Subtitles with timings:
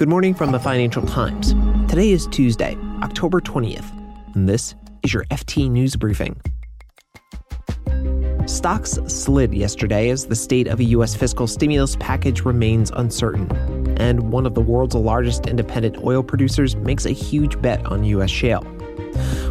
[0.00, 1.52] Good morning from the Financial Times.
[1.86, 3.84] Today is Tuesday, October 20th,
[4.34, 6.40] and this is your FT News Briefing.
[8.46, 11.14] Stocks slid yesterday as the state of a U.S.
[11.14, 13.52] fiscal stimulus package remains uncertain.
[13.98, 18.30] And one of the world's largest independent oil producers makes a huge bet on U.S.
[18.30, 18.64] shale.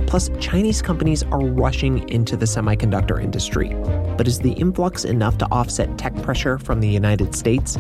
[0.07, 3.69] Plus, Chinese companies are rushing into the semiconductor industry.
[4.17, 7.77] But is the influx enough to offset tech pressure from the United States?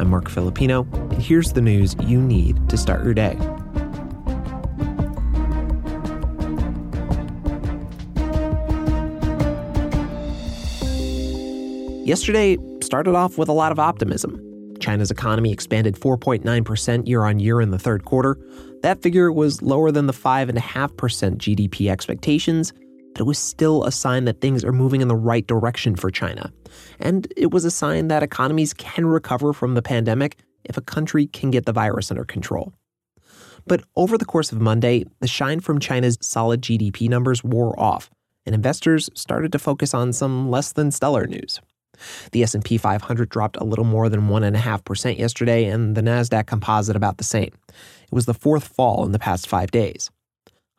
[0.00, 3.36] I'm Marc Filippino, and here's the news you need to start your day.
[12.06, 14.40] Yesterday started off with a lot of optimism.
[14.80, 18.38] China's economy expanded 4.9% year on year in the third quarter.
[18.80, 20.56] That figure was lower than the 5.5%
[21.36, 22.72] GDP expectations,
[23.12, 26.10] but it was still a sign that things are moving in the right direction for
[26.10, 26.52] China.
[26.98, 31.26] And it was a sign that economies can recover from the pandemic if a country
[31.26, 32.72] can get the virus under control.
[33.66, 38.10] But over the course of Monday, the shine from China's solid GDP numbers wore off,
[38.46, 41.60] and investors started to focus on some less than stellar news.
[42.32, 47.18] The S&P 500 dropped a little more than 1.5% yesterday, and the Nasdaq Composite about
[47.18, 47.50] the same.
[47.68, 50.10] It was the fourth fall in the past five days.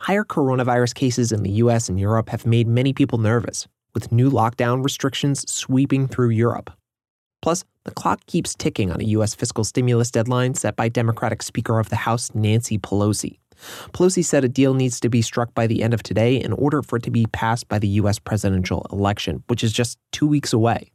[0.01, 4.31] Higher coronavirus cases in the US and Europe have made many people nervous, with new
[4.31, 6.71] lockdown restrictions sweeping through Europe.
[7.43, 9.35] Plus, the clock keeps ticking on a U.S.
[9.35, 13.37] fiscal stimulus deadline set by Democratic Speaker of the House Nancy Pelosi.
[13.91, 16.81] Pelosi said a deal needs to be struck by the end of today in order
[16.81, 18.17] for it to be passed by the U.S.
[18.17, 20.91] presidential election, which is just two weeks away.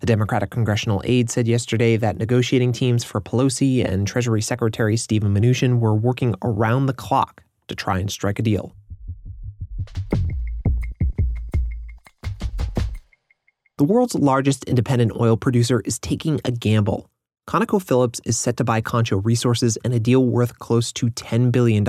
[0.00, 5.34] A Democratic congressional aide said yesterday that negotiating teams for Pelosi and Treasury Secretary Steven
[5.34, 8.74] Mnuchin were working around the clock to try and strike a deal.
[13.78, 17.10] The world's largest independent oil producer is taking a gamble.
[17.48, 21.82] ConocoPhillips is set to buy Concho Resources in a deal worth close to $10 billion.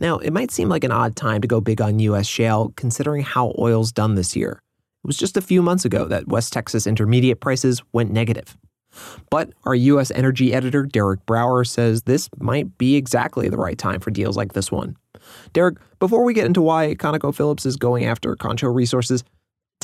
[0.00, 2.26] Now, it might seem like an odd time to go big on U.S.
[2.26, 4.60] shale, considering how oil's done this year.
[5.04, 8.56] It was just a few months ago that West Texas intermediate prices went negative.
[9.30, 10.10] But our U.S.
[10.10, 14.52] energy editor, Derek Brower, says this might be exactly the right time for deals like
[14.52, 14.96] this one.
[15.52, 19.24] Derek, before we get into why ConocoPhillips is going after Concho Resources,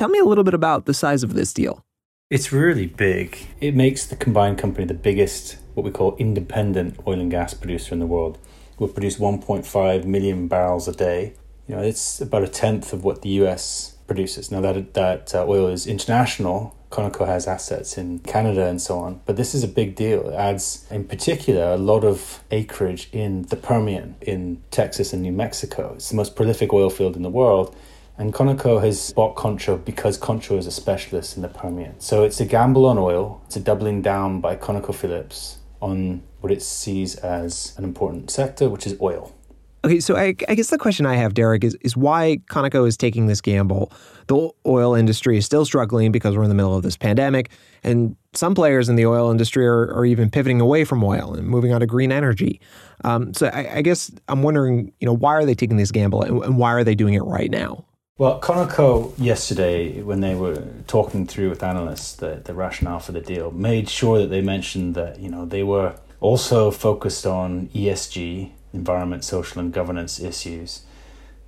[0.01, 1.85] Tell me a little bit about the size of this deal.
[2.31, 3.37] It's really big.
[3.61, 7.93] It makes the combined company the biggest, what we call independent oil and gas producer
[7.93, 8.39] in the world.
[8.79, 11.35] We'll produce 1.5 million barrels a day.
[11.67, 14.51] You know, it's about a tenth of what the US produces.
[14.51, 19.21] Now that that uh, oil is international, Conoco has assets in Canada and so on,
[19.25, 20.29] but this is a big deal.
[20.29, 25.33] It adds, in particular, a lot of acreage in the Permian in Texas and New
[25.33, 25.93] Mexico.
[25.95, 27.75] It's the most prolific oil field in the world
[28.21, 31.99] and Conoco has bought Concho because Concho is a specialist in the Permian.
[32.01, 33.41] So it's a gamble on oil.
[33.47, 38.87] It's a doubling down by ConocoPhillips on what it sees as an important sector, which
[38.87, 39.35] is oil.
[39.83, 42.99] Okay, so I, I, guess the question I have, Derek, is, is why Conoco is
[42.99, 43.91] taking this gamble.
[44.27, 47.51] The oil industry is still struggling because we're in the middle of this pandemic,
[47.83, 51.49] and some players in the oil industry are, are even pivoting away from oil and
[51.49, 52.61] moving on to green energy.
[53.05, 56.23] Um, so I, I, guess I'm wondering, you know, why are they taking this gamble,
[56.23, 57.85] and, and why are they doing it right now?
[58.19, 63.23] Well, Conoco yesterday, when they were talking through with analysts the, the rationale for the
[63.23, 68.53] deal, made sure that they mentioned that you know they were also focused on ESG,
[68.73, 70.83] environment, social, and governance issues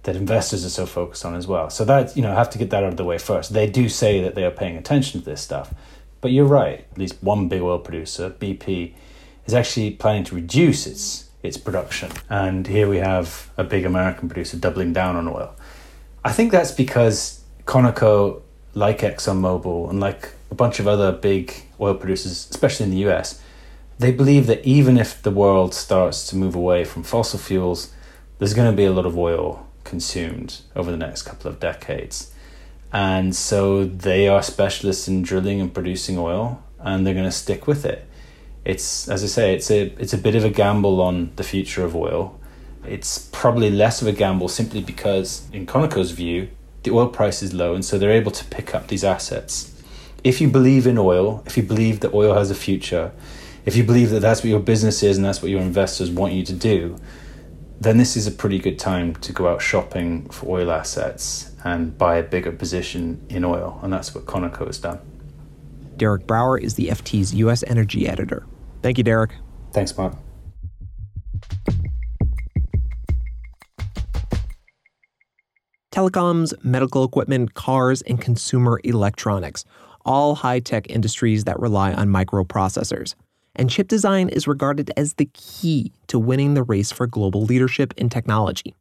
[0.02, 1.70] that investors are so focused on as well.
[1.70, 3.52] So that you know, have to get that out of the way first.
[3.52, 5.72] They do say that they are paying attention to this stuff,
[6.20, 6.86] but you're right.
[6.90, 8.94] At least one big oil producer, BP,
[9.46, 14.28] is actually planning to reduce its its production, and here we have a big American
[14.28, 15.52] producer doubling down on oil.
[16.24, 18.42] I think that's because Conoco,
[18.74, 23.42] like ExxonMobil and like a bunch of other big oil producers, especially in the US,
[24.02, 27.92] they believe that even if the world starts to move away from fossil fuels,
[28.38, 32.32] there's going to be a lot of oil consumed over the next couple of decades.
[32.92, 37.66] And so they are specialists in drilling and producing oil, and they're going to stick
[37.66, 38.06] with it.
[38.64, 41.84] It's, as I say, it's a, it's a bit of a gamble on the future
[41.84, 42.38] of oil
[42.84, 46.48] it's probably less of a gamble simply because, in Conoco's view,
[46.82, 49.68] the oil price is low and so they're able to pick up these assets.
[50.24, 53.12] If you believe in oil, if you believe that oil has a future,
[53.64, 56.32] if you believe that that's what your business is and that's what your investors want
[56.32, 56.96] you to do,
[57.80, 61.96] then this is a pretty good time to go out shopping for oil assets and
[61.96, 63.78] buy a bigger position in oil.
[63.82, 65.00] And that's what Conoco has done.
[65.96, 67.62] Derek Brower is the FT's U.S.
[67.66, 68.46] energy editor.
[68.82, 69.32] Thank you, Derek.
[69.72, 70.16] Thanks, Marc.
[75.92, 79.64] telecoms, medical equipment, cars, and consumer electronics,
[80.04, 83.14] all high tech industries that rely on microprocessors.
[83.54, 87.92] And chip design is regarded as the key to winning the race for global leadership
[87.96, 88.74] in technology.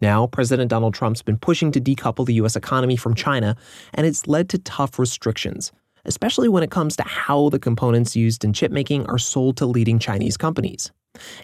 [0.00, 2.56] Now, President Donald Trump's been pushing to decouple the U.S.
[2.56, 3.56] economy from China,
[3.94, 5.72] and it's led to tough restrictions,
[6.04, 9.66] especially when it comes to how the components used in chip making are sold to
[9.66, 10.90] leading Chinese companies.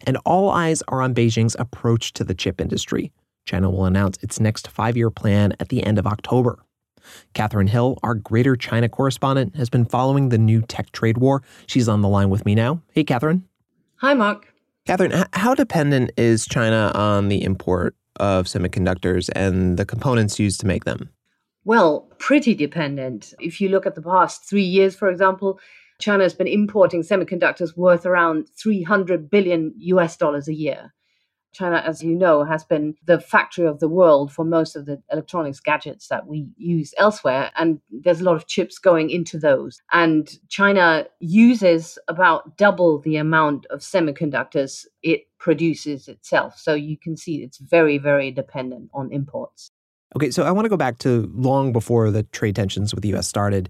[0.06, 3.12] And all eyes are on Beijing's approach to the chip industry.
[3.46, 6.58] China will announce its next five year plan at the end of October.
[7.34, 11.42] Kathrin Hille, our Greater China correspondent, has been following the new tech trade war.
[11.66, 12.82] She's on the line with me now.
[12.92, 13.42] Hey, Kathrin.
[13.96, 14.52] Hi, Marc.
[14.86, 20.66] Kathrin, how dependent is China on the import of semiconductors and the components used to
[20.66, 21.10] make them?
[21.64, 23.34] Well, pretty dependent.
[23.38, 25.60] If you look at the past three years, for example,
[26.00, 30.94] China has been importing semiconductors worth around 300 billion US dollars a year.
[31.52, 35.02] China, as you know, has been the factory of the world for most of the
[35.10, 37.50] electronics gadgets that we use elsewhere.
[37.56, 39.82] And there's a lot of chips going into those.
[39.92, 46.58] And China uses about double the amount of semiconductors it produces itself.
[46.58, 49.70] So you can see it's very, very dependent on imports.
[50.16, 53.14] Okay, so I want to go back to long before the trade tensions with the
[53.14, 53.68] US started.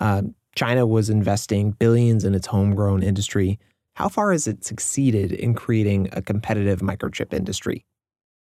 [0.00, 0.22] Uh,
[0.54, 3.58] China was investing billions in its homegrown industry.
[4.00, 7.84] How far has it succeeded in creating a competitive microchip industry?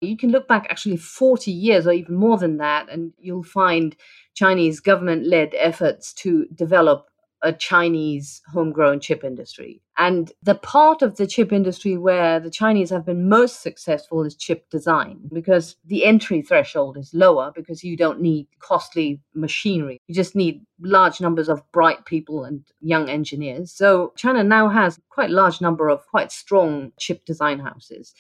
[0.03, 3.97] You can look back actually 40 years or even more than that, and you'll find
[4.35, 7.07] Chinese government led efforts to develop
[7.43, 9.81] a Chinese homegrown chip industry.
[9.97, 14.35] And the part of the chip industry where the Chinese have been most successful is
[14.35, 20.01] chip design because the entry threshold is lower because you don't need costly machinery.
[20.07, 23.73] You just need large numbers of bright people and young engineers.
[23.73, 28.15] So China now has quite a large number of quite strong chip design houses.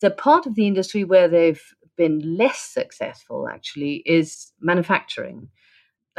[0.00, 1.62] The part of the industry where they've
[1.96, 5.48] been less successful actually is manufacturing.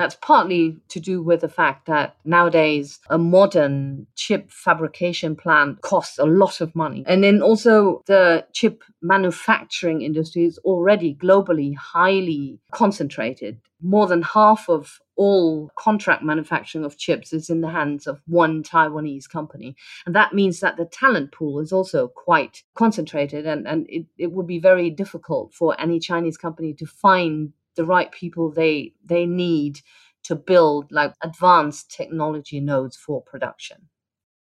[0.01, 6.17] That's partly to do with the fact that nowadays a modern chip fabrication plant costs
[6.17, 7.03] a lot of money.
[7.05, 13.61] And then also the chip manufacturing industry is already globally highly concentrated.
[13.79, 18.63] More than half of all contract manufacturing of chips is in the hands of one
[18.63, 19.75] Taiwanese company.
[20.07, 24.31] And that means that the talent pool is also quite concentrated and, and it, it
[24.31, 29.25] would be very difficult for any Chinese company to find the right people they they
[29.25, 29.79] need
[30.23, 33.89] to build like advanced technology nodes for production.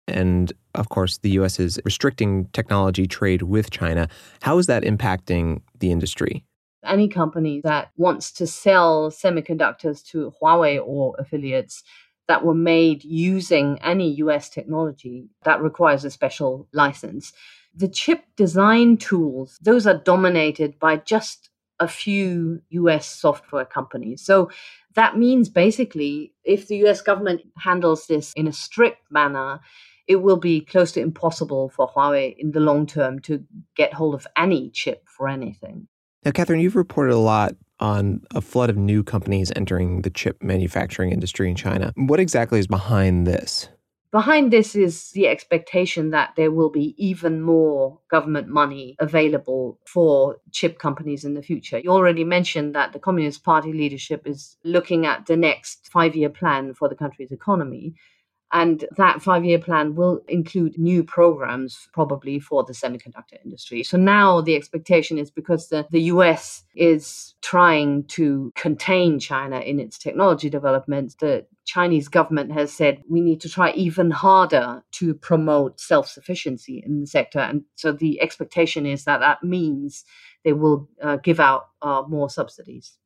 [0.07, 4.07] And of course, the US is restricting technology trade with China.
[4.41, 6.45] How is that impacting the industry?
[6.85, 11.83] Any company that wants to sell semiconductors to Huawei or affiliates
[12.27, 17.33] that were made using any US technology, that requires a special license.
[17.75, 24.23] The chip design tools, those are dominated by just a few US software companies.
[24.23, 24.49] So
[24.95, 29.59] that means basically, if the US government handles this in a strict manner,
[30.07, 33.43] it will be close to impossible for Huawei in the long term to
[33.75, 35.87] get hold of any chip for anything.
[36.23, 40.41] Now, Kathrin, you've reported a lot on a flood of new companies entering the chip
[40.41, 41.91] manufacturing industry in China.
[41.95, 43.69] What exactly is behind this?
[44.15, 50.37] Behind this is the expectation that there will be even more government money available for
[50.53, 51.79] chip companies in the future.
[51.79, 56.29] You already mentioned that the Communist Party leadership is looking at the next five year
[56.29, 57.93] plan for the country's economy.
[58.51, 63.83] And that five year plan will include new programs, probably for the semiconductor industry.
[63.83, 69.79] So now the expectation is because the, the US is trying to contain China in
[69.79, 75.15] its technology development, the Chinese government has said we need to try even harder to
[75.15, 77.39] promote self sufficiency in the sector.
[77.39, 80.05] And so the expectation is that that means
[80.43, 82.97] they will uh, give out uh, more subsidies.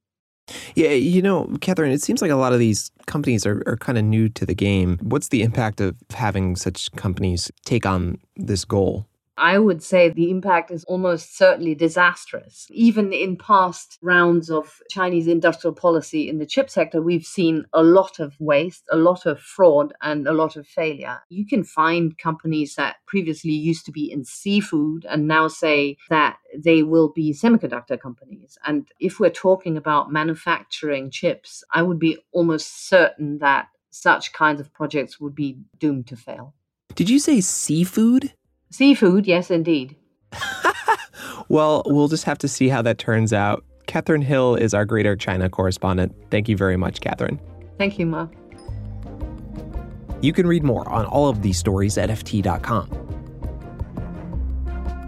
[0.75, 3.97] Yeah, you know, Kathrin, it seems like a lot of these companies are, are kind
[3.97, 4.99] of new to the game.
[5.01, 9.05] What's the impact of having such companies take on this goal?
[9.39, 12.67] I would say the impact is almost certainly disastrous.
[12.69, 17.81] Even in past rounds of Chinese industrial policy in the chip sector, we've seen a
[17.81, 21.19] lot of waste, a lot of fraud, and a lot of failure.
[21.29, 26.37] You can find companies that previously used to be in seafood and now say that
[26.57, 28.57] they will be semiconductor companies.
[28.65, 34.59] And if we're talking about manufacturing chips, I would be almost certain that such kinds
[34.59, 36.53] of projects would be doomed to fail.
[36.95, 38.33] Did you say seafood?
[38.71, 39.95] Seafood, yes, indeed.
[41.49, 43.63] well, we'll just have to see how that turns out.
[43.87, 46.15] Kathrin Hille is our Greater China correspondent.
[46.29, 47.39] Thank you very much, Kathrin.
[47.77, 48.31] Thank you, Marc.
[50.21, 53.09] You can read more on all of these stories at FT.com.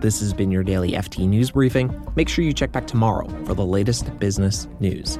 [0.01, 1.96] This has been your daily FT News Briefing.
[2.15, 5.20] Make sure you check back tomorrow for the latest business news.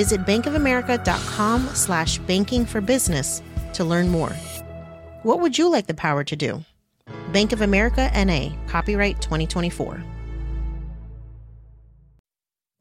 [0.00, 3.42] Visit bankofamerica.com slash banking for business
[3.74, 4.32] to learn more.
[5.24, 6.64] What would you like the power to do?
[7.34, 10.02] Bank of America NA, copyright 2024.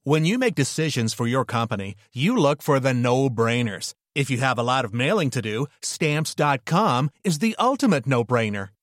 [0.06, 3.94] When you make decisions for your company, you look for the no brainers.
[4.16, 8.70] If you have a lot of mailing to do, stamps.com is the ultimate no brainer.